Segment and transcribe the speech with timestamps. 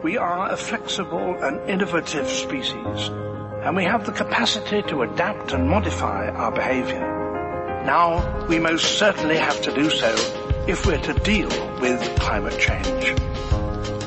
[0.00, 3.08] We are a flexible and innovative species,
[3.64, 7.00] and we have the capacity to adapt and modify our behavior.
[7.84, 10.14] Now, we most certainly have to do so
[10.68, 11.48] if we're to deal
[11.80, 13.12] with climate change.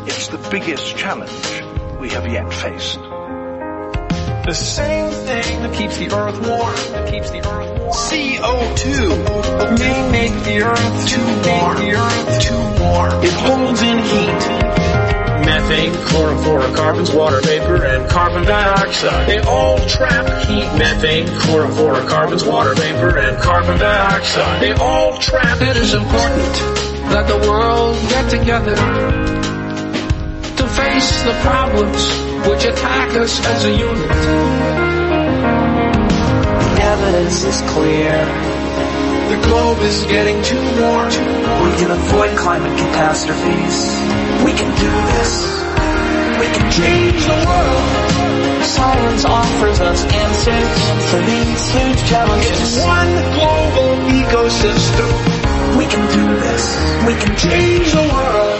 [0.07, 1.61] It's the biggest challenge
[1.99, 2.99] we have yet faced.
[4.45, 7.91] The same thing that keeps the earth warm, that keeps the earth warm.
[7.91, 11.19] CO2 may make the earth too
[11.49, 13.23] warm, the earth too warm.
[13.25, 14.70] It holds in heat.
[15.61, 19.29] Methane, chlorofluorocarbons, water vapor, and carbon dioxide.
[19.29, 20.65] They all trap heat.
[20.75, 24.59] Methane, chlorofluorocarbons, water vapor, and carbon dioxide.
[24.59, 25.61] They all trap.
[25.61, 26.53] It is important
[27.13, 28.75] that the world get together
[30.55, 32.09] to face the problems
[32.49, 34.09] which attack us as a unit.
[36.75, 38.50] The evidence is clear.
[39.31, 41.07] The globe is getting too warm.
[41.07, 43.75] We can avoid climate catastrophes.
[44.43, 45.31] We can do this.
[46.35, 48.65] We can change the world.
[48.65, 50.69] Science offers us answers
[51.09, 52.59] for these huge challenges.
[52.59, 53.07] It's one
[53.39, 55.07] global ecosystem.
[55.77, 56.63] We can do this.
[57.07, 58.59] We can change the world.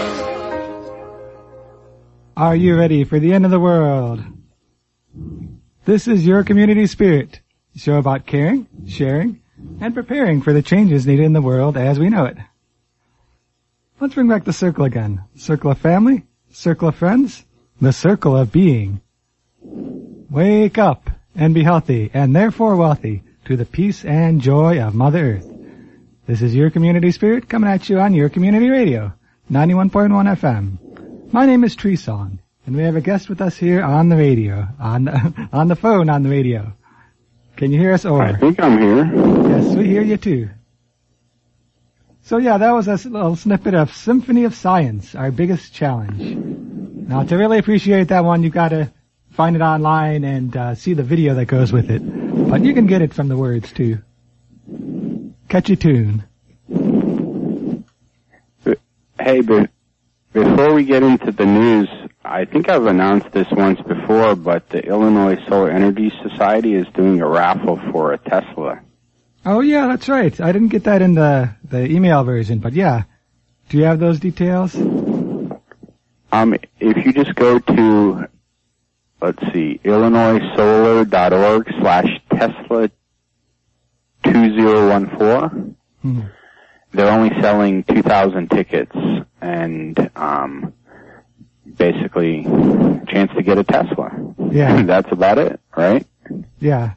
[2.34, 4.24] Are you ready for the end of the world?
[5.84, 7.42] This is your community spirit,
[7.76, 9.41] show about caring, sharing,
[9.80, 12.36] and preparing for the changes needed in the world as we know it.
[14.00, 15.22] Let's bring back the circle again.
[15.36, 17.44] Circle of family, circle of friends,
[17.80, 19.00] the circle of being.
[20.30, 25.36] Wake up and be healthy and therefore wealthy to the peace and joy of Mother
[25.36, 25.48] Earth.
[26.26, 29.12] This is your community spirit coming at you on your community radio,
[29.50, 31.32] 91.1 FM.
[31.32, 34.16] My name is Tree Song, and we have a guest with us here on the
[34.16, 36.72] radio, on the, on the phone on the radio.
[37.56, 38.22] Can you hear us over?
[38.22, 39.04] I think I'm here.
[39.48, 40.50] Yes, we hear you too.
[42.24, 46.20] So yeah, that was a little snippet of Symphony of Science, our biggest challenge.
[47.08, 48.90] Now to really appreciate that one, you've got to
[49.30, 52.00] find it online and uh, see the video that goes with it.
[52.48, 53.98] But you can get it from the words too.
[55.48, 56.24] Catchy tune.
[59.20, 59.70] Hey, but
[60.32, 61.88] before we get into the news,
[62.24, 67.20] I think I've announced this once before, but the Illinois Solar Energy Society is doing
[67.20, 68.80] a raffle for a Tesla.
[69.44, 70.40] Oh yeah, that's right.
[70.40, 73.02] I didn't get that in the the email version, but yeah.
[73.68, 74.74] Do you have those details?
[74.76, 78.28] Um, if you just go to,
[79.20, 82.90] let's see, illinoissolar.org slash Tesla
[84.24, 86.20] 2014, Hmm.
[86.92, 88.94] they're only selling 2,000 tickets
[89.40, 90.72] and, um,
[91.76, 92.44] basically
[93.08, 94.10] chance to get a Tesla.
[94.50, 94.82] Yeah.
[94.86, 96.06] That's about it, right?
[96.58, 96.94] Yeah.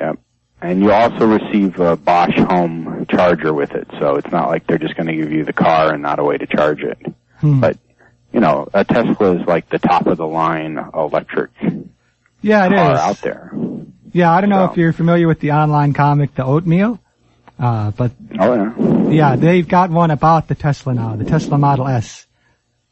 [0.00, 0.18] Yep.
[0.60, 4.78] And you also receive a Bosch home charger with it, so it's not like they're
[4.78, 6.98] just going to give you the car and not a way to charge it.
[7.40, 7.60] Hmm.
[7.60, 7.78] But,
[8.32, 11.50] you know, a Tesla is like the top of the line electric
[12.40, 12.78] Yeah, it is.
[12.78, 13.52] car out there.
[14.12, 16.98] Yeah, I don't know So- if you're familiar with the online comic, The Oatmeal,
[17.58, 19.10] uh, but Oh yeah.
[19.10, 22.26] yeah, they've got one about the Tesla now, the Tesla Model S.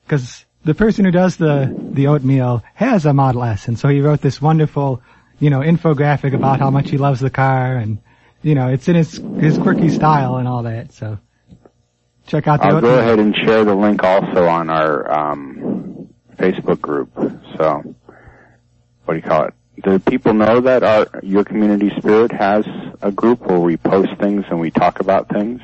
[0.05, 4.00] Because the person who does the, the oatmeal has a Model S, and so he
[4.00, 5.03] wrote this wonderful,
[5.39, 7.99] you know, infographic about how much he loves the car, and,
[8.43, 11.19] you know, it's in his, his quirky style and all that, so.
[12.27, 12.93] Check out the I'll oatmeal.
[12.93, 17.11] go ahead and share the link also on our um, Facebook group.
[17.56, 17.94] So,
[19.05, 19.55] what do you call it?
[19.83, 22.65] Do people know that our your community spirit has
[23.00, 25.61] a group where we post things and we talk about things?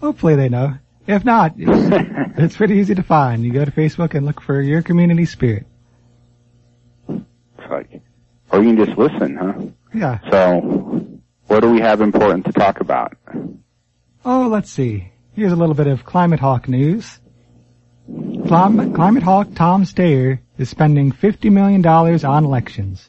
[0.00, 0.78] Hopefully they know.
[1.06, 3.44] If not, it's, it's pretty easy to find.
[3.44, 5.66] You go to Facebook and look for your community spirit.
[7.08, 8.02] Like,
[8.50, 9.54] or you can just listen, huh?
[9.94, 10.18] Yeah.
[10.30, 13.16] So, what do we have important to talk about?
[14.24, 15.10] Oh, let's see.
[15.34, 17.18] Here's a little bit of Climate Hawk news.
[18.06, 23.08] Clim- Climate Hawk Tom Steyer is spending $50 million on elections.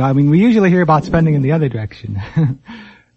[0.00, 2.20] I mean, we usually hear about spending in the other direction.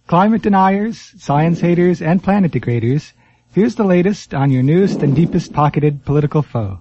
[0.10, 3.12] Climate deniers, science haters, and planet degraders,
[3.54, 6.80] here's the latest on your newest and deepest pocketed political foe.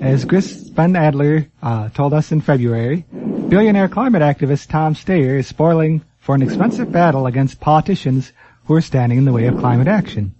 [0.00, 3.04] As Chris Ben Adler uh, told us in February,
[3.50, 8.32] billionaire climate activist Tom Steyer is spoiling for an expensive battle against politicians
[8.64, 10.34] who are standing in the way of climate action.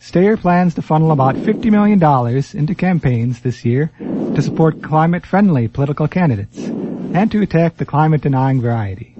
[0.00, 2.02] Steyer plans to funnel about $50 million
[2.58, 9.14] into campaigns this year to support climate-friendly political candidates and to attack the climate-denying variety.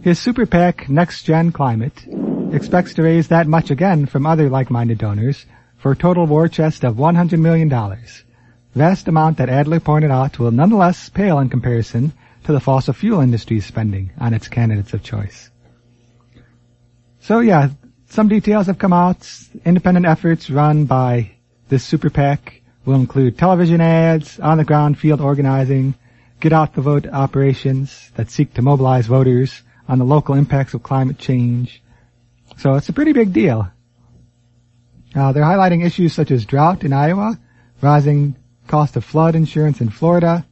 [0.00, 2.06] His super PAC Next Gen Climate
[2.52, 5.44] expects to raise that much again from other like-minded donors
[5.76, 7.68] for a total war chest of $100 million.
[8.74, 12.12] Vast amount that Adler pointed out will nonetheless pale in comparison
[12.44, 15.50] to the fossil fuel industry's spending on its candidates of choice.
[17.20, 17.70] So yeah,
[18.08, 19.28] some details have come out.
[19.64, 21.32] Independent efforts run by
[21.68, 25.94] this super PAC will include television ads, on-the-ground field organizing,
[26.38, 31.82] get-out-the-vote operations that seek to mobilize voters on the local impacts of climate change.
[32.58, 33.70] So it's a pretty big deal.
[35.14, 37.38] Uh, they're highlighting issues such as drought in Iowa,
[37.80, 38.36] rising
[38.66, 40.46] cost of flood insurance in Florida,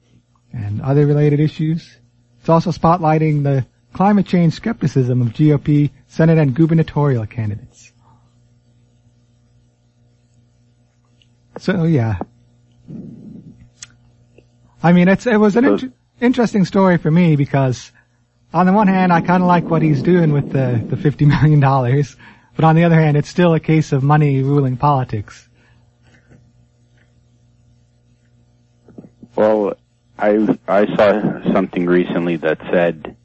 [0.52, 1.98] and other related issues.
[2.40, 7.92] It's also spotlighting the climate change skepticism of GOP Senate and gubernatorial candidates.
[11.58, 12.18] So yeah.
[14.82, 17.90] I mean, it's, it was an inter- interesting story for me because
[18.52, 21.26] on the one hand, I kind of like what he's doing with the, the $50
[21.26, 21.60] million,
[22.54, 25.48] but on the other hand, it's still a case of money ruling politics.
[29.34, 29.74] Well,
[30.18, 33.16] I I saw something recently that said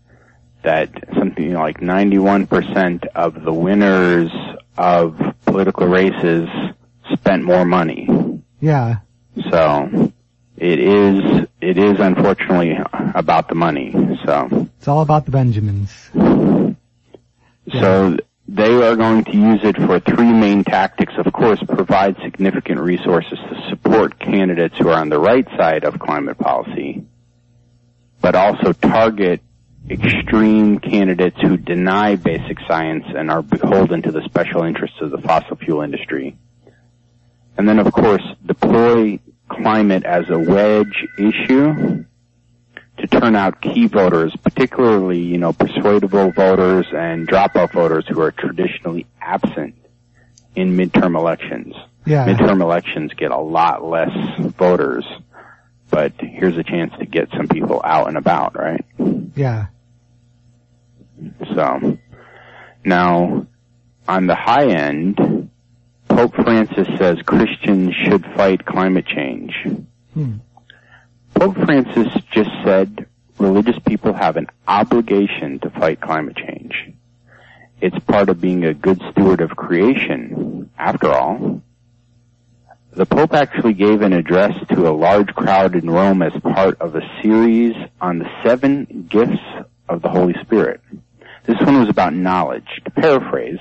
[0.63, 4.29] that something like 91% of the winners
[4.77, 6.49] of political races
[7.13, 8.07] spent more money.
[8.59, 8.97] Yeah.
[9.49, 10.11] So
[10.57, 12.77] it is it is unfortunately
[13.15, 13.93] about the money.
[14.25, 15.91] So It's all about the Benjamins.
[17.79, 18.17] so
[18.47, 21.13] they are going to use it for three main tactics.
[21.17, 25.99] Of course, provide significant resources to support candidates who are on the right side of
[25.99, 27.05] climate policy,
[28.19, 29.41] but also target
[29.89, 35.17] extreme candidates who deny basic science and are beholden to the special interests of the
[35.19, 36.37] fossil fuel industry.
[37.57, 39.19] And then, of course, deploy
[39.51, 42.05] climate as a wedge issue
[42.97, 48.31] to turn out key voters, particularly, you know, persuadable voters and dropout voters who are
[48.31, 49.75] traditionally absent
[50.55, 51.75] in midterm elections.
[52.05, 52.27] Yeah.
[52.27, 54.11] Midterm elections get a lot less
[54.57, 55.05] voters,
[55.89, 58.85] but here's a chance to get some people out and about, right?
[59.35, 59.67] Yeah.
[61.53, 61.97] So,
[62.83, 63.47] now,
[64.07, 65.40] on the high end,
[66.15, 69.55] Pope Francis says Christians should fight climate change.
[70.13, 70.37] Hmm.
[71.33, 73.07] Pope Francis just said
[73.39, 76.91] religious people have an obligation to fight climate change.
[77.79, 81.61] It's part of being a good steward of creation, after all.
[82.91, 86.93] The Pope actually gave an address to a large crowd in Rome as part of
[86.93, 89.41] a series on the seven gifts
[89.87, 90.81] of the Holy Spirit.
[91.45, 92.81] This one was about knowledge.
[92.83, 93.59] To paraphrase,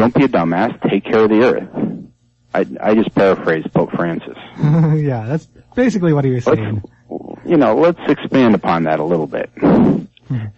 [0.00, 1.68] don't be a dumbass, take care of the earth.
[2.54, 4.36] I, I just paraphrased Pope Francis.
[4.58, 6.82] yeah, that's basically what he was saying.
[7.10, 9.50] Let's, you know, let's expand upon that a little bit.
[9.58, 10.04] Hmm.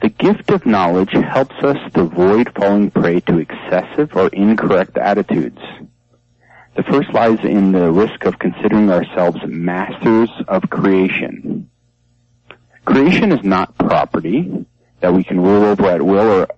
[0.00, 5.60] The gift of knowledge helps us to avoid falling prey to excessive or incorrect attitudes.
[6.76, 11.68] The first lies in the risk of considering ourselves masters of creation.
[12.84, 14.66] Creation is not property
[15.00, 16.48] that we can rule over at will or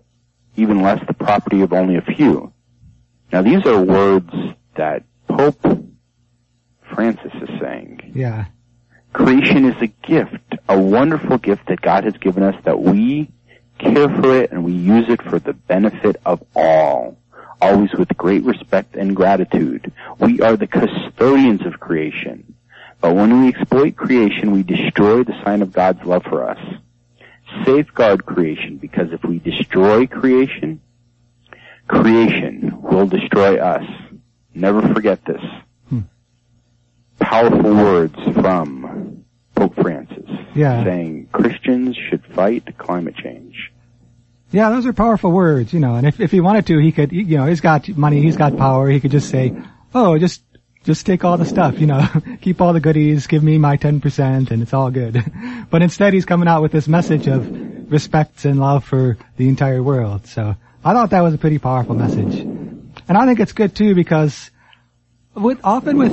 [0.56, 2.53] even less the property of only a few.
[3.34, 4.30] Now these are words
[4.76, 5.58] that Pope
[6.94, 8.12] Francis is saying.
[8.14, 8.44] Yeah.
[9.12, 13.28] Creation is a gift, a wonderful gift that God has given us that we
[13.78, 17.18] care for it and we use it for the benefit of all,
[17.60, 19.92] always with great respect and gratitude.
[20.20, 22.54] We are the custodians of creation.
[23.00, 26.64] But when we exploit creation, we destroy the sign of God's love for us.
[27.64, 30.80] Safeguard creation because if we destroy creation,
[31.88, 33.84] creation will destroy us.
[34.54, 35.40] Never forget this.
[35.88, 36.00] Hmm.
[37.20, 39.24] Powerful words from
[39.54, 40.84] Pope Francis Yeah.
[40.84, 43.72] saying Christians should fight climate change.
[44.50, 47.10] Yeah, those are powerful words, you know, and if, if he wanted to, he could,
[47.12, 49.52] you know, he's got money, he's got power, he could just say,
[49.92, 50.42] oh, just,
[50.84, 52.06] just take all the stuff, you know,
[52.40, 55.22] keep all the goodies, give me my 10% and it's all good.
[55.70, 59.82] But instead he's coming out with this message of respect and love for the entire
[59.82, 60.26] world.
[60.28, 62.40] So I thought that was a pretty powerful message.
[63.08, 64.50] And I think it's good too because
[65.34, 66.12] with, often with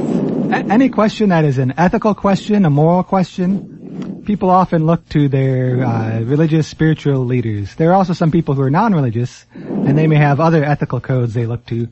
[0.52, 5.28] a- any question that is an ethical question, a moral question, people often look to
[5.28, 7.76] their uh, religious, spiritual leaders.
[7.76, 11.34] There are also some people who are non-religious, and they may have other ethical codes
[11.34, 11.90] they look to.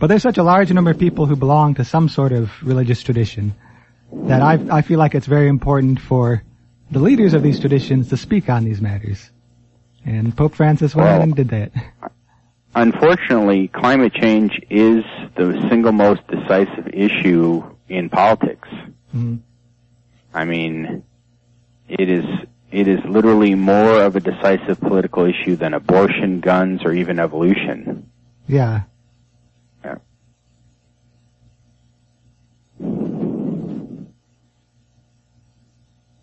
[0.00, 3.02] But there's such a large number of people who belong to some sort of religious
[3.02, 3.54] tradition
[4.12, 6.42] that I, I feel like it's very important for
[6.90, 9.30] the leaders of these traditions to speak on these matters.
[10.04, 11.72] And Pope Francis went ahead and did that.
[12.74, 15.04] Unfortunately, climate change is
[15.36, 18.68] the single most decisive issue in politics.
[19.14, 19.40] Mhm.
[20.34, 21.02] I mean,
[21.88, 22.24] it is
[22.70, 28.10] it is literally more of a decisive political issue than abortion, guns, or even evolution.
[28.46, 28.82] Yeah.
[29.84, 29.96] Yeah.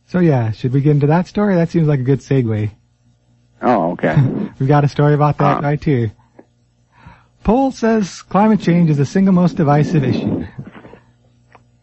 [0.08, 1.56] So yeah, should we get into that story?
[1.56, 2.72] That seems like a good segue.
[3.62, 4.16] Oh, okay.
[4.60, 5.62] We've got a story about that Uh.
[5.62, 6.12] right here.
[7.44, 10.46] Poll says climate change is the single most divisive issue.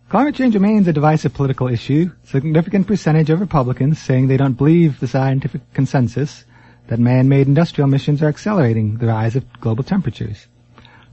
[0.08, 2.10] Climate change remains a divisive political issue.
[2.24, 6.44] Significant percentage of Republicans saying they don't believe the scientific consensus
[6.88, 10.48] that man-made industrial emissions are accelerating the rise of global temperatures.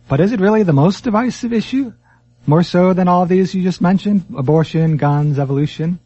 [0.10, 1.94] But is it really the most divisive issue?
[2.48, 4.26] More so than all of these you just mentioned?
[4.36, 6.00] Abortion, guns, evolution?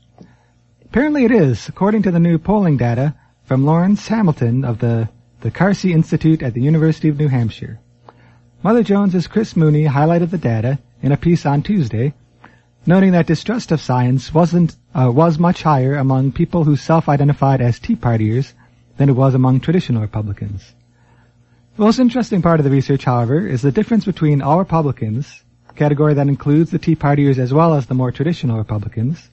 [0.83, 5.09] Apparently it is, according to the new polling data from Lawrence Hamilton of the,
[5.41, 7.79] the Carsey Institute at the University of New Hampshire.
[8.63, 12.13] Mother Jones's Chris Mooney highlighted the data in a piece on Tuesday,
[12.85, 17.79] noting that distrust of science wasn't, uh, was much higher among people who self-identified as
[17.79, 18.53] Tea Partiers
[18.95, 20.73] than it was among traditional Republicans.
[21.75, 25.43] The most interesting part of the research, however, is the difference between all Republicans,
[25.75, 29.29] category that includes the Tea Partiers as well as the more traditional Republicans,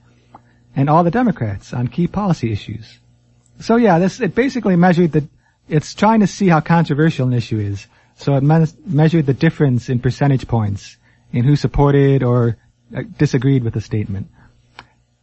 [0.74, 2.98] and all the Democrats on key policy issues.
[3.60, 5.28] So yeah, this, it basically measured the,
[5.68, 7.86] it's trying to see how controversial an issue is.
[8.16, 10.96] So it me- measured the difference in percentage points
[11.32, 12.56] in who supported or
[12.94, 14.28] uh, disagreed with the statement.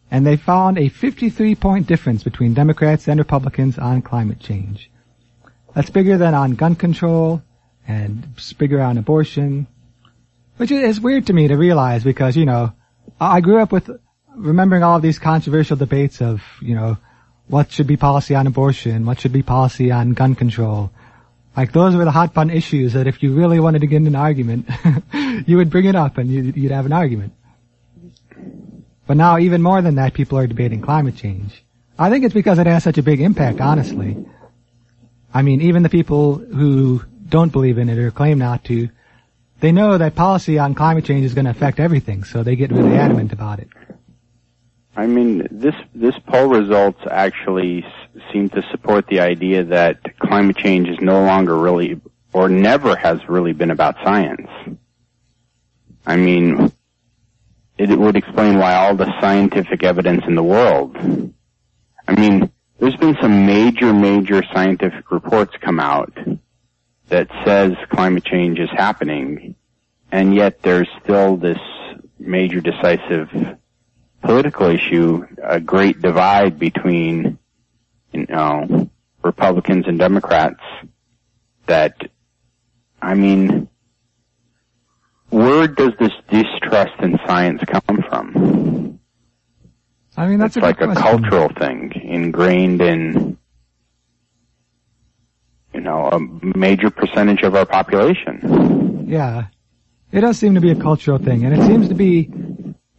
[0.09, 4.89] And they found a 53 point difference between Democrats and Republicans on climate change.
[5.73, 7.41] That's bigger than on gun control
[7.87, 8.25] and
[8.57, 9.67] bigger on abortion,
[10.57, 12.73] which is weird to me to realize because, you know,
[13.19, 13.89] I grew up with
[14.35, 16.97] remembering all of these controversial debates of, you know,
[17.47, 20.91] what should be policy on abortion, what should be policy on gun control.
[21.55, 24.07] Like those were the hot button issues that if you really wanted to get in
[24.07, 24.69] an argument,
[25.47, 27.33] you would bring it up and you'd, you'd have an argument.
[29.07, 31.63] But now even more than that, people are debating climate change.
[31.97, 34.17] I think it's because it has such a big impact, honestly.
[35.33, 38.89] I mean, even the people who don't believe in it or claim not to,
[39.59, 42.71] they know that policy on climate change is going to affect everything, so they get
[42.71, 43.69] really adamant about it.
[44.97, 47.85] I mean, this this poll results actually
[48.33, 52.01] seem to support the idea that climate change is no longer really,
[52.33, 54.49] or never has really been about science.
[56.07, 56.71] I mean,
[57.77, 60.97] it would explain why all the scientific evidence in the world.
[62.07, 66.17] I mean, there's been some major, major scientific reports come out
[67.09, 69.53] that says climate change is happening,
[70.11, 71.59] and yet there's still this
[72.17, 73.29] major decisive
[74.27, 77.39] political issue, a great divide between,
[78.11, 78.89] you know,
[79.23, 80.59] Republicans and Democrats
[81.65, 81.95] that,
[83.01, 83.69] I mean,
[85.29, 88.99] where does this distrust in science come from?
[90.17, 93.37] I mean, that's it's a like a cultural thing ingrained in,
[95.73, 96.19] you know, a
[96.57, 99.05] major percentage of our population.
[99.07, 99.47] Yeah.
[100.11, 102.29] It does seem to be a cultural thing, and it seems to be,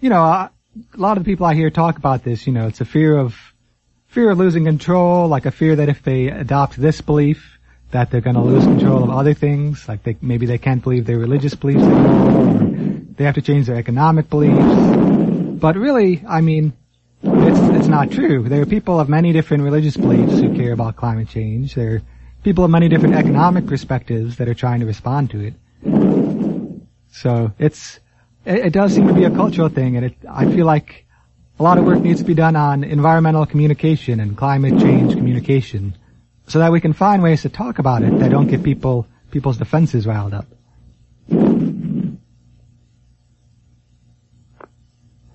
[0.00, 0.48] you know,
[0.94, 3.16] a lot of the people I hear talk about this, you know, it's a fear
[3.16, 3.36] of,
[4.08, 7.58] fear of losing control, like a fear that if they adopt this belief,
[7.90, 11.18] that they're gonna lose control of other things, like they, maybe they can't believe their
[11.18, 14.98] religious beliefs anymore, or they have to change their economic beliefs.
[15.60, 16.72] But really, I mean,
[17.22, 18.48] it's, it's not true.
[18.48, 21.74] There are people of many different religious beliefs who care about climate change.
[21.74, 22.02] There are
[22.44, 25.54] people of many different economic perspectives that are trying to respond to it.
[27.10, 27.98] So it's,
[28.44, 31.06] it, it does seem to be a cultural thing, and it, I feel like
[31.58, 35.96] a lot of work needs to be done on environmental communication and climate change communication,
[36.46, 39.58] so that we can find ways to talk about it that don't get people people's
[39.58, 40.46] defenses riled up.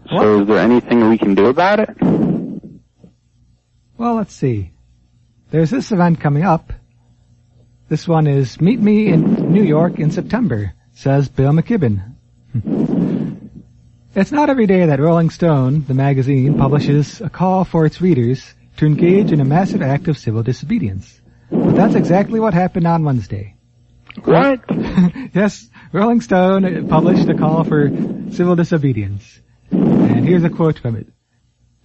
[0.09, 1.89] So is there anything we can do about it?
[3.97, 4.71] Well, let's see.
[5.51, 6.73] There's this event coming up.
[7.89, 12.15] This one is Meet Me in New York in September, says Bill McKibben.
[14.15, 18.53] It's not every day that Rolling Stone, the magazine, publishes a call for its readers
[18.77, 21.19] to engage in a massive act of civil disobedience.
[21.49, 23.55] But that's exactly what happened on Wednesday.
[24.23, 24.65] What?
[25.33, 27.89] yes, Rolling Stone published a call for
[28.29, 29.41] civil disobedience.
[29.71, 31.07] And here's a quote from it.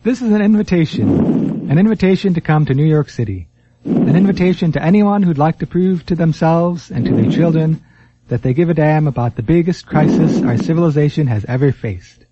[0.02, 1.70] This is an invitation.
[1.70, 3.48] An invitation to come to New York City.
[3.84, 7.82] An invitation to anyone who'd like to prove to themselves and to their children
[8.28, 12.24] that they give a damn about the biggest crisis our civilization has ever faced.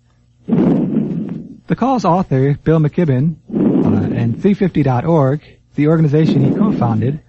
[0.47, 7.21] The call's author, Bill McKibben, uh, and 350.org, the organization he co-founded,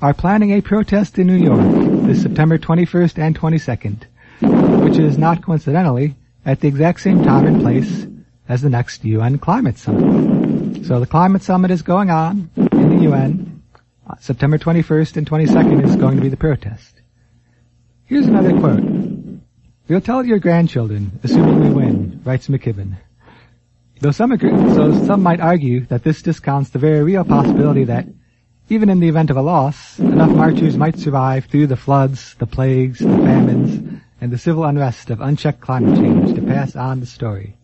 [0.00, 5.42] are planning a protest in New York this September 21st and 22nd, which is not
[5.42, 6.14] coincidentally
[6.44, 8.06] at the exact same time and place
[8.48, 10.84] as the next UN climate summit.
[10.86, 13.62] So the climate summit is going on in the UN.
[14.08, 17.01] Uh, September 21st and 22nd is going to be the protest.
[18.12, 18.84] Here's another quote.
[19.88, 22.98] We'll tell your grandchildren, assuming we win, writes McKibben.
[24.02, 28.04] Though some agree, so some might argue that this discounts the very real possibility that,
[28.68, 32.44] even in the event of a loss, enough marchers might survive through the floods, the
[32.44, 37.06] plagues, the famines, and the civil unrest of unchecked climate change to pass on the
[37.06, 37.56] story.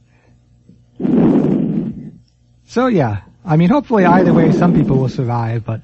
[2.65, 5.83] So yeah, I mean, hopefully either way, some people will survive, but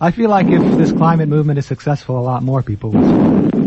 [0.00, 3.61] I feel like if this climate movement is successful, a lot more people will survive.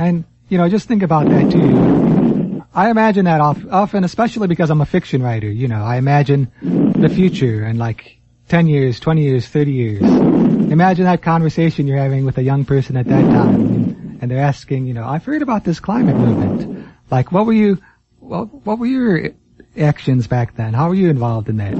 [0.00, 2.62] And, you know, just think about that too.
[2.74, 6.50] I imagine that often, especially because I'm a fiction writer, you know, I imagine
[6.94, 10.00] the future and like 10 years, 20 years, 30 years.
[10.70, 14.86] Imagine that conversation you're having with a young person at that time and, they're asking,
[14.86, 16.66] you know, I've heard about this climate movement.
[17.10, 17.78] Like, what were you,
[18.20, 19.30] what, what were your
[19.78, 20.74] actions back then?
[20.74, 21.74] How were you involved in that?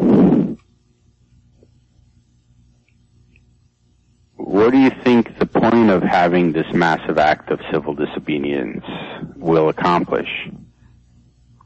[4.51, 8.85] What do you think the point of having this massive act of civil disobedience
[9.37, 10.27] will accomplish?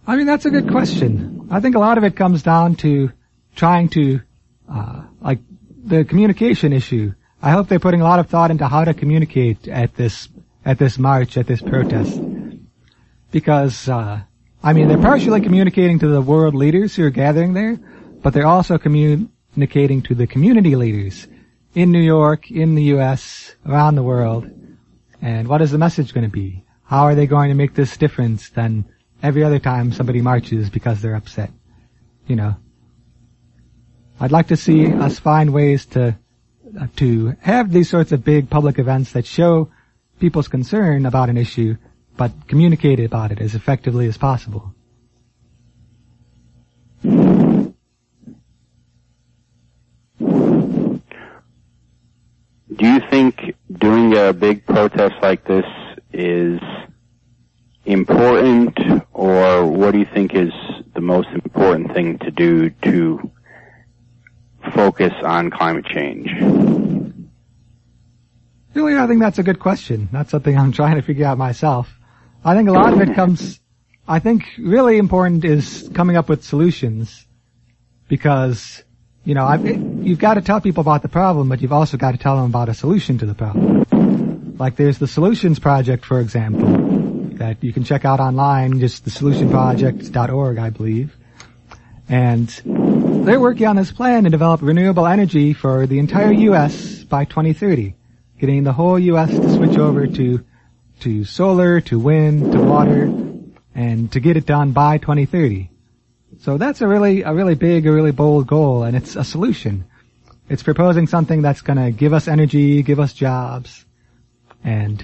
[0.06, 1.48] I mean, that's a good question.
[1.50, 3.10] I think a lot of it comes down to
[3.56, 4.20] trying to,
[4.70, 5.38] uh, like
[5.82, 7.14] the communication issue.
[7.40, 10.28] I hope they're putting a lot of thought into how to communicate at this,
[10.62, 12.20] at this march, at this protest.
[13.30, 14.20] Because, uh,
[14.62, 17.78] I mean, they're partially communicating to the world leaders who are gathering there,
[18.22, 21.26] but they're also communicating to the community leaders
[21.74, 24.48] in New York, in the U.S., around the world.
[25.20, 26.64] And what is the message going to be?
[26.84, 28.84] How are they going to make this difference than
[29.22, 31.50] every other time somebody marches because they're upset?
[32.26, 32.56] You know.
[34.20, 36.16] I'd like to see us find ways to,
[36.80, 39.70] uh, to have these sorts of big public events that show
[40.20, 41.76] people's concern about an issue
[42.16, 44.72] but communicate about it as effectively as possible.
[52.76, 55.66] Do you think doing a big protest like this
[56.12, 56.60] is
[57.84, 58.78] important,
[59.12, 60.52] or what do you think is
[60.94, 63.30] the most important thing to do to
[64.72, 66.30] focus on climate change?
[68.74, 70.08] Really, I think that's a good question.
[70.10, 71.94] That's something I'm trying to figure out myself.
[72.44, 73.60] I think a lot of it comes,
[74.08, 77.26] I think really important is coming up with solutions
[78.08, 78.82] because,
[79.24, 82.12] you know, I've, you've got to tell people about the problem, but you've also got
[82.12, 84.56] to tell them about a solution to the problem.
[84.58, 86.68] Like there's the Solutions Project, for example,
[87.38, 91.16] that you can check out online, just the solutionproject.org, I believe.
[92.08, 92.48] And
[93.26, 97.02] they're working on this plan to develop renewable energy for the entire U.S.
[97.04, 97.94] by 2030,
[98.38, 99.30] getting the whole U.S.
[99.30, 100.44] to switch over to
[101.00, 103.04] to solar, to wind, to water,
[103.74, 105.70] and to get it done by 2030.
[106.44, 109.86] So that's a really, a really big, a really bold goal, and it's a solution.
[110.50, 113.86] It's proposing something that's gonna give us energy, give us jobs,
[114.62, 115.02] and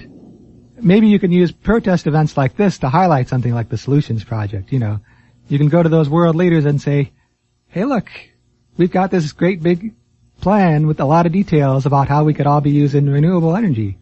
[0.79, 4.71] maybe you can use protest events like this to highlight something like the Solutions Project,
[4.71, 4.99] you know.
[5.47, 7.11] You can go to those world leaders and say,
[7.69, 8.11] hey look,
[8.77, 9.95] we've got this great big
[10.41, 13.97] plan with a lot of details about how we could all be using renewable energy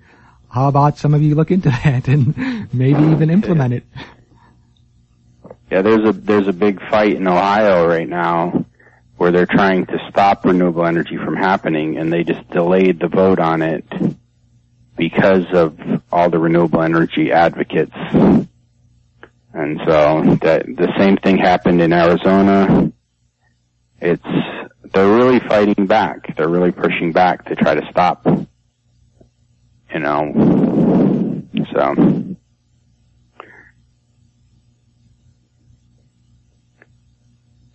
[0.49, 3.83] how about some of you look into that and maybe even implement it?
[5.71, 8.65] Yeah, there's a there's a big fight in Ohio right now
[9.17, 13.39] where they're trying to stop renewable energy from happening and they just delayed the vote
[13.39, 13.85] on it
[14.95, 15.77] because of
[16.11, 17.95] all the renewable energy advocates.
[19.51, 22.91] And so that the same thing happened in Arizona.
[23.99, 24.23] It's
[24.93, 26.35] they're really fighting back.
[26.35, 28.25] They're really pushing back to try to stop
[29.93, 31.43] you know.
[31.73, 32.35] So.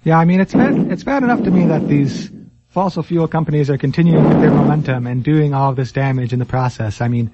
[0.05, 0.93] Yeah, I mean it's bad.
[0.93, 2.31] It's bad enough to me that these
[2.69, 6.45] fossil fuel companies are continuing with their momentum and doing all this damage in the
[6.45, 7.01] process.
[7.01, 7.33] I mean,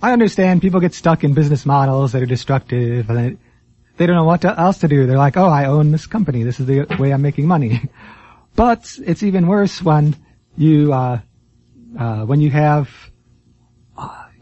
[0.00, 3.38] I understand people get stuck in business models that are destructive and
[3.96, 5.06] they don't know what to, else to do.
[5.06, 6.42] They're like, oh, I own this company.
[6.42, 7.88] This is the way I'm making money.
[8.56, 10.16] but it's even worse when
[10.56, 11.20] you, uh,
[11.98, 12.90] uh, when you have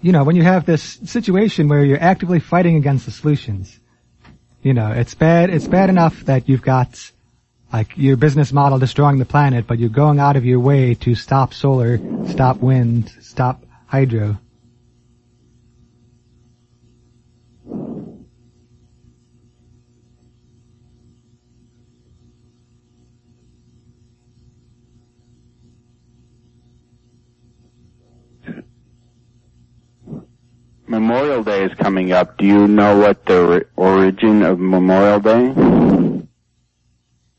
[0.02, 3.78] you know, when you have this situation where you're actively fighting against the solutions,
[4.62, 7.12] you know, it's bad, it's bad enough that you've got
[7.72, 11.14] like your business model destroying the planet, but you're going out of your way to
[11.14, 14.38] stop solar, stop wind, stop hydro.
[30.86, 32.36] Memorial Day is coming up.
[32.36, 36.26] Do you know what the origin of Memorial Day?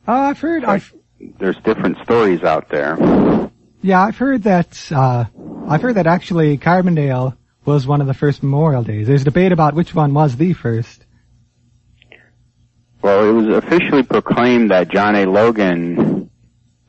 [0.07, 0.63] Uh, I've heard.
[0.63, 0.93] I've,
[1.39, 2.97] There's different stories out there.
[3.81, 4.91] Yeah, I've heard that.
[4.91, 5.25] Uh,
[5.67, 9.07] I've heard that actually Carbondale was one of the first Memorial Days.
[9.07, 11.05] There's debate about which one was the first.
[13.01, 15.25] Well, it was officially proclaimed that John A.
[15.25, 16.29] Logan,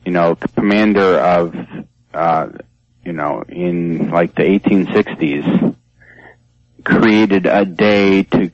[0.05, 1.55] you know, commander of,
[2.13, 2.49] uh,
[3.03, 5.75] you know, in like the 1860s,
[6.83, 8.51] created a day to,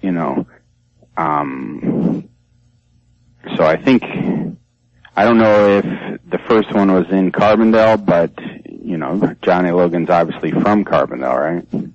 [0.00, 0.46] you know,
[1.16, 1.95] um,
[3.56, 4.02] So I think
[5.16, 5.84] I don't know if
[6.28, 8.32] the first one was in Carbondale, but
[8.66, 11.92] you know Johnny Logan's obviously from Carbondale, right?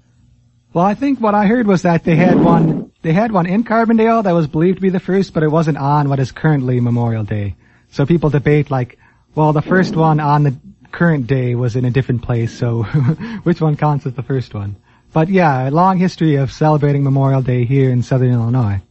[0.74, 3.66] Well, I think what I heard was that they had one, they had one in
[3.66, 6.80] Carbondale that was believed to be the first, but it wasn't on what is currently
[6.80, 7.56] Memorial Day.
[7.92, 8.98] So people debate like,
[9.36, 10.56] well, the first one on the
[10.92, 12.84] current day was in a different place, so
[13.44, 14.78] which one counts as the first one?
[15.12, 18.82] But yeah, a long history of celebrating Memorial Day here in Southern Illinois.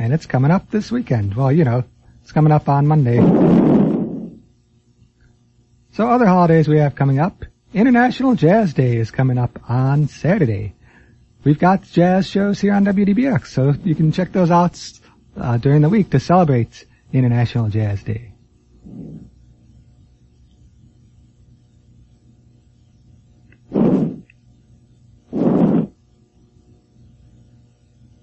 [0.00, 1.34] And it's coming up this weekend.
[1.34, 1.84] Well, you know,
[2.22, 3.18] it's coming up on Monday.
[5.92, 7.44] So other holidays we have coming up.
[7.74, 10.74] International Jazz Day is coming up on Saturday.
[11.44, 14.82] We've got jazz shows here on WDBX, so you can check those out
[15.36, 18.32] uh, during the week to celebrate International Jazz Day.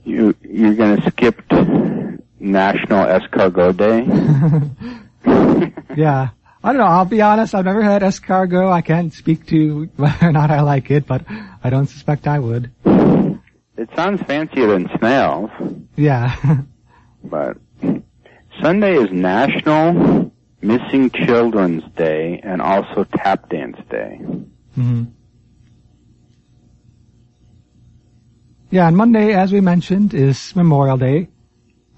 [0.03, 1.39] You you're gonna skip
[2.39, 4.03] National Escargot Day?
[5.95, 6.29] yeah.
[6.63, 6.87] I don't know.
[6.87, 7.53] I'll be honest.
[7.53, 8.71] I've never had escargot.
[8.71, 11.23] I can't speak to whether or not I like it, but
[11.63, 12.71] I don't suspect I would.
[13.77, 15.51] It sounds fancier than snails.
[15.95, 16.35] Yeah.
[17.23, 17.57] but
[18.59, 24.19] Sunday is National Missing Children's Day and also Tap Dance Day.
[24.77, 25.03] Mm-hmm.
[28.69, 31.29] Yeah, and Monday, as we mentioned, is Memorial Day.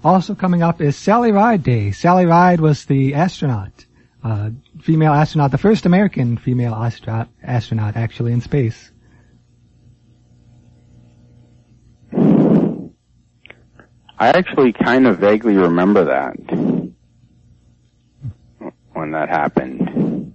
[0.04, 1.90] Also coming up is Sally Ride Day.
[1.90, 3.72] Sally Ride was the astronaut,
[4.22, 8.92] uh, female astronaut, the first American female astronaut, astronaut actually in space.
[14.20, 16.36] I actually kind of vaguely remember that
[18.92, 20.34] when that happened.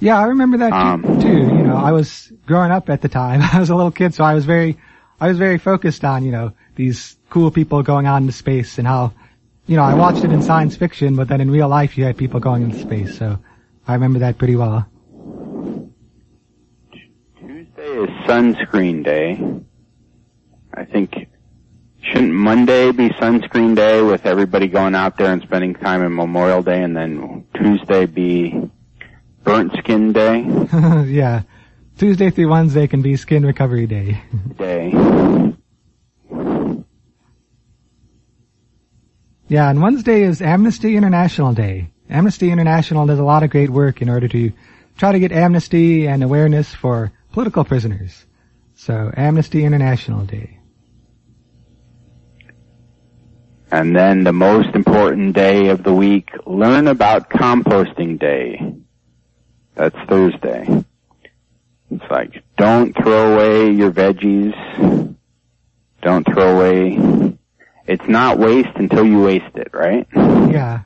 [0.00, 1.28] Yeah, I remember that um, too.
[1.28, 3.42] You know, I was growing up at the time.
[3.52, 4.76] I was a little kid, so I was very
[5.20, 8.86] I was very focused on, you know, these cool people going out into space and
[8.86, 9.12] how,
[9.66, 12.16] you know, I watched it in science fiction, but then in real life you had
[12.16, 13.38] people going into space, so
[13.88, 14.86] I remember that pretty well.
[17.38, 19.42] Tuesday is sunscreen day.
[20.74, 21.28] I think,
[22.02, 26.62] shouldn't Monday be sunscreen day with everybody going out there and spending time in Memorial
[26.62, 28.70] Day and then Tuesday be
[29.44, 30.42] burnt skin day?
[31.06, 31.42] yeah.
[31.98, 34.20] Tuesday through Wednesday can be skin recovery day.
[34.56, 34.92] day.
[39.48, 41.90] Yeah, and Wednesday is Amnesty International Day.
[42.10, 44.52] Amnesty International does a lot of great work in order to
[44.98, 48.26] try to get amnesty and awareness for political prisoners.
[48.74, 50.58] So, Amnesty International Day.
[53.70, 58.74] And then the most important day of the week, learn about composting day.
[59.74, 60.84] That's Thursday.
[61.96, 65.16] It's like, don't throw away your veggies.
[66.02, 67.38] Don't throw away.
[67.86, 70.06] It's not waste until you waste it, right?
[70.14, 70.82] Yeah.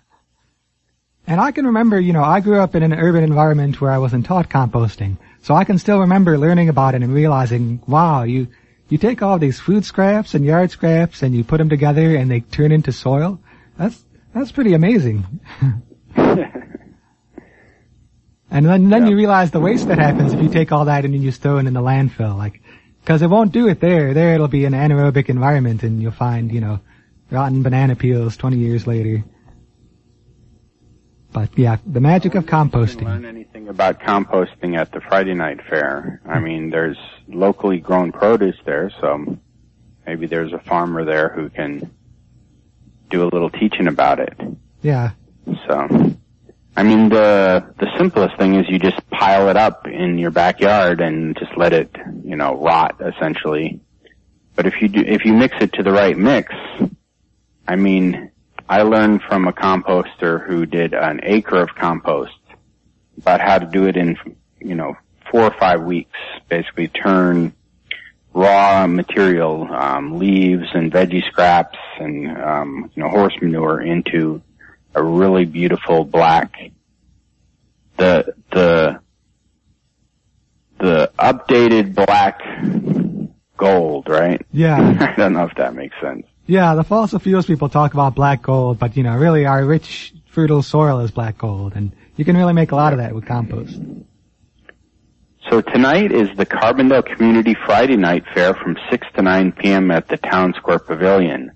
[1.27, 3.99] And I can remember, you know, I grew up in an urban environment where I
[3.99, 5.17] wasn't taught composting.
[5.43, 8.47] So I can still remember learning about it and realizing, wow, you,
[8.89, 12.31] you take all these food scraps and yard scraps and you put them together and
[12.31, 13.41] they turn into soil.
[13.77, 14.01] That's,
[14.33, 15.41] that's pretty amazing.
[18.51, 21.15] And then, then you realize the waste that happens if you take all that and
[21.15, 22.37] you just throw it in the landfill.
[22.37, 22.61] Like,
[23.05, 24.13] cause it won't do it there.
[24.13, 26.81] There it'll be an anaerobic environment and you'll find, you know,
[27.31, 29.25] rotten banana peels 20 years later.
[31.33, 33.05] But yeah, the magic of composting.
[33.05, 36.21] Learn anything about composting at the Friday night fair?
[36.27, 39.39] I mean, there's locally grown produce there, so
[40.07, 41.89] maybe there's a farmer there who can
[43.11, 44.35] do a little teaching about it.
[44.83, 45.13] Yeah.
[45.69, 46.10] So,
[46.77, 51.01] I mean, the the simplest thing is you just pile it up in your backyard
[51.01, 53.81] and just let it, you know, rot essentially.
[54.55, 56.55] But if you do, if you mix it to the right mix,
[57.67, 58.31] I mean,
[58.69, 62.33] I learned from a composter who did an acre of compost
[63.19, 64.17] about how to do it in,
[64.61, 64.97] you know,
[65.31, 66.19] four or five weeks.
[66.49, 67.53] Basically, turn
[68.33, 74.41] raw material, um, leaves and veggie scraps and um, you know horse manure into
[74.95, 76.73] a really beautiful black.
[77.97, 79.01] The the
[80.79, 82.41] the updated black
[83.57, 84.45] gold, right?
[84.53, 84.97] Yeah.
[85.17, 86.27] I don't know if that makes sense.
[86.47, 90.13] Yeah, the fossil fuels people talk about black gold, but you know, really our rich,
[90.27, 93.27] fertile soil is black gold, and you can really make a lot of that with
[93.27, 93.79] compost.
[95.49, 99.91] So tonight is the Carbondale Community Friday Night Fair from 6 to 9 p.m.
[99.91, 101.53] at the Town Square Pavilion.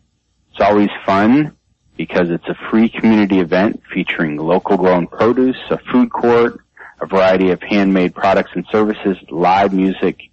[0.50, 1.53] It's always fun
[1.96, 6.60] because it's a free community event featuring local grown produce, a food court,
[7.00, 10.30] a variety of handmade products and services, live music,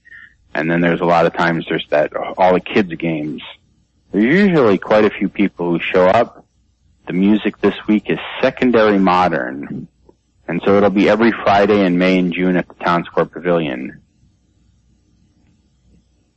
[0.53, 3.41] And then there's a lot of times there's that all the kids games.
[4.11, 6.45] There's usually quite a few people who show up.
[7.07, 9.87] The music this week is secondary modern.
[10.47, 14.01] And so it'll be every Friday in May and June at the Town Square Pavilion.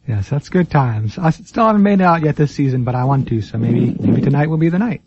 [0.07, 1.19] Yes, that's good times.
[1.19, 3.97] I still haven't made it out yet this season, but I want to, so maybe,
[3.99, 5.03] maybe tonight will be the night.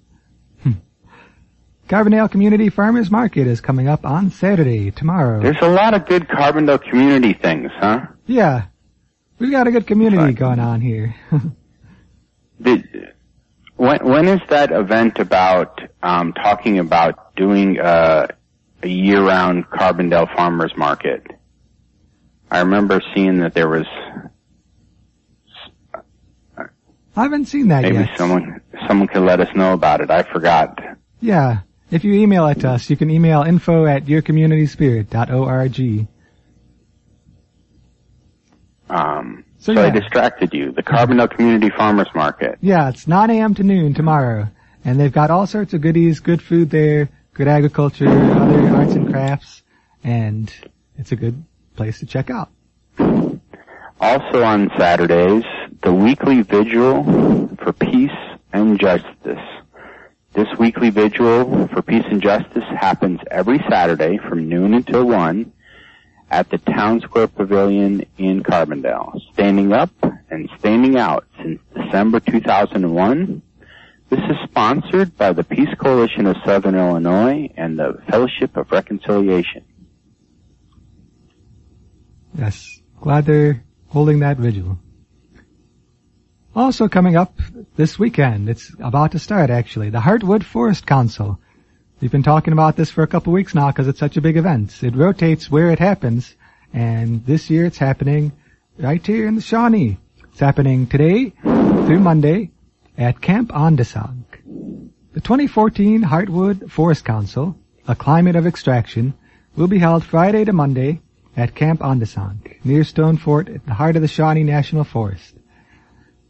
[1.88, 5.42] Carbondale Community Farmers Market is coming up on Saturday, tomorrow.
[5.42, 8.08] There's a lot of good Carbondale community things, huh?
[8.26, 8.66] Yeah.
[9.40, 11.16] We've got a good community going on here.
[12.62, 13.14] Did,
[13.76, 18.28] when, when is that event about, um, talking about doing, uh,
[18.84, 21.26] a year-round Carbondale Farmers Market?
[22.50, 23.86] I remember seeing that there was
[27.18, 28.06] I haven't seen that Maybe yet.
[28.06, 30.12] Maybe someone someone could let us know about it.
[30.12, 30.80] I forgot.
[31.20, 31.62] Yeah.
[31.90, 36.08] If you email it to us, you can email info at yourcommunityspirit.org.
[38.90, 39.88] Um, So, so, yeah.
[39.88, 40.72] I distracted you.
[40.72, 42.58] The Carbondale Community Farmers Market.
[42.62, 43.54] Yeah, it's 9 a.m.
[43.56, 44.48] to noon tomorrow.
[44.86, 49.10] And they've got all sorts of goodies, good food there, good agriculture, other arts and
[49.10, 49.64] crafts,
[50.04, 50.54] and
[50.98, 51.44] it's a good
[51.76, 52.50] place to check out.
[54.00, 55.44] Also on Saturdays,
[55.82, 58.12] the weekly vigil for peace
[58.54, 59.40] and justice.
[60.38, 65.52] This weekly vigil for peace and justice happens every Saturday from noon until 1
[66.30, 69.20] at the Town Square Pavilion in Carbondale.
[69.34, 69.90] Standing up
[70.30, 73.42] and standing out since December 2001.
[74.12, 79.64] This is sponsored by the Peace Coalition of Southern Illinois and the Fellowship of Reconciliation.
[82.38, 84.78] Yes, glad they're holding that vigil.
[86.58, 87.40] Also coming up
[87.76, 91.40] this weekend, it's about to start actually, the Heartwood Forest Council.
[92.02, 94.38] We've been talking about this for a couple weeks now because it's such a big
[94.38, 94.82] event.
[94.82, 96.34] It rotates where it happens,
[96.74, 98.32] and this year it's happening
[98.80, 100.00] right here in the Shawnee.
[100.32, 102.50] It's happening today through Monday
[102.98, 104.26] at Camp Ondessonk.
[105.14, 107.56] The 2014 Heartwood Forest Council,
[107.88, 109.14] a climate of extraction,
[109.56, 111.02] will be held Friday to Monday
[111.36, 115.37] at Camp Ondessonk, near Stone Fort at the heart of the Shawnee National Forest.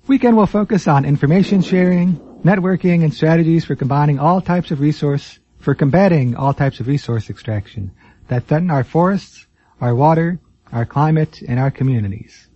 [0.08, 5.38] Weekend will focus on information sharing, networking, and strategies for combining all types of resource,
[5.60, 7.92] for combating all types of resource extraction
[8.30, 9.46] that threaten our forests,
[9.82, 10.40] our water,
[10.72, 12.48] our climate, and our communities.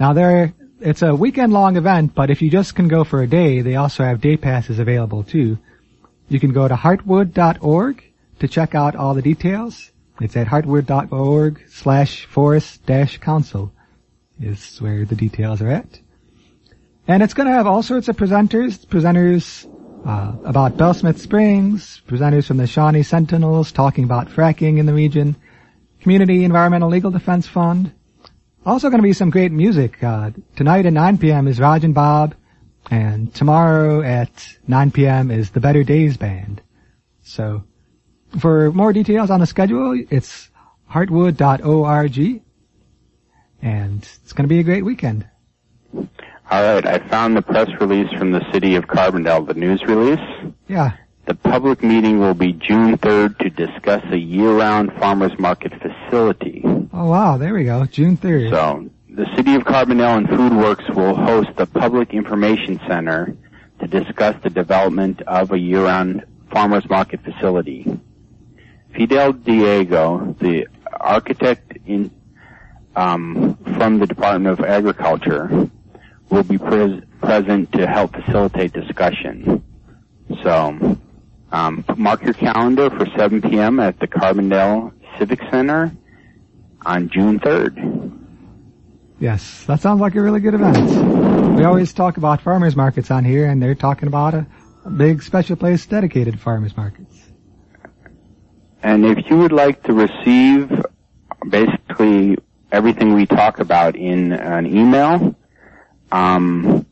[0.00, 3.28] Now there, it's a weekend long event, but if you just can go for a
[3.28, 5.58] day, they also have day passes available too.
[6.28, 8.02] You can go to heartwood.org
[8.40, 9.92] to check out all the details.
[10.20, 13.72] It's at heartwood.org slash forest dash council
[14.40, 16.00] is where the details are at.
[17.06, 19.70] And it's going to have all sorts of presenters, presenters
[20.06, 24.94] uh, about Bell Smith Springs, presenters from the Shawnee Sentinels talking about fracking in the
[24.94, 25.36] region,
[26.00, 27.92] Community Environmental Legal Defense Fund.
[28.64, 30.02] Also going to be some great music.
[30.02, 31.46] Uh, tonight at 9 p.m.
[31.46, 32.34] is Raj and Bob,
[32.90, 35.30] and tomorrow at 9 p.m.
[35.30, 36.62] is the Better Days Band.
[37.22, 37.64] So,
[38.38, 40.48] for more details on the schedule, it's
[40.90, 42.42] heartwood.org,
[43.60, 45.28] and it's going to be a great weekend.
[46.50, 50.20] All right, I found the press release from the city of Carbondale, the news release.
[50.68, 50.92] Yeah.
[51.26, 56.60] The public meeting will be June 3rd to discuss a year-round farmers market facility.
[56.92, 57.86] Oh wow, there we go.
[57.86, 58.50] June 3rd.
[58.50, 63.34] So, the city of Carbondale and Foodworks will host a public information center
[63.80, 67.98] to discuss the development of a year-round farmers market facility.
[68.94, 70.68] Fidel Diego, the
[71.00, 72.10] architect in,
[72.94, 75.70] um, from the Department of Agriculture,
[76.30, 79.64] will be pres- present to help facilitate discussion.
[80.42, 80.98] So,
[81.52, 83.80] um, mark your calendar for 7 p.m.
[83.80, 85.92] at the Carbondale Civic Center
[86.84, 88.10] on June 3rd.
[89.20, 91.56] Yes, that sounds like a really good event.
[91.56, 94.46] We always talk about farmers markets on here, and they're talking about a,
[94.84, 97.14] a big special place dedicated to farmers markets.
[98.82, 100.70] And if you would like to receive
[101.48, 102.36] basically
[102.72, 105.34] everything we talk about in an email,
[106.14, 106.86] um,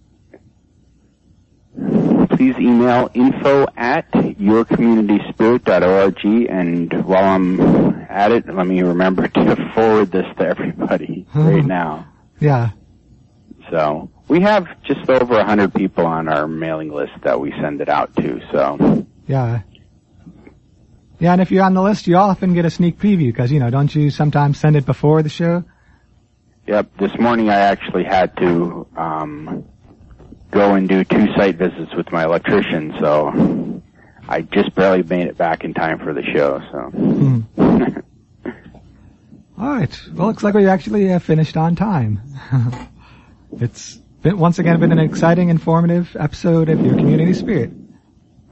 [2.30, 7.60] please email info at yourcommunityspirit.org and while I'm
[8.10, 12.08] at it, let me remember to forward this to everybody right now.
[12.40, 12.70] Yeah.
[13.70, 17.80] So, we have just over a hundred people on our mailing list that we send
[17.80, 19.06] it out to, so.
[19.28, 19.60] Yeah.
[21.20, 23.60] Yeah, and if you're on the list, you often get a sneak preview because, you
[23.60, 25.62] know, don't you sometimes send it before the show?
[26.72, 29.68] Yep, this morning I actually had to um,
[30.50, 33.82] go and do two site visits with my electrician, so
[34.26, 36.62] I just barely made it back in time for the show.
[36.72, 37.40] So, Hmm.
[39.58, 40.00] All right.
[40.14, 42.22] Well, looks like we actually have finished on time.
[43.60, 47.70] it's been, once again been an exciting, informative episode of your community spirit.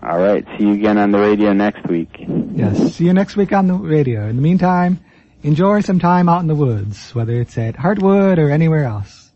[0.03, 0.45] All right.
[0.59, 2.15] See you again on the radio next week.
[2.53, 2.97] Yes.
[2.97, 4.29] See you next week on the radio.
[4.29, 5.01] In the meantime,
[5.43, 9.30] enjoy some time out in the woods, whether it's at Heartwood or anywhere else.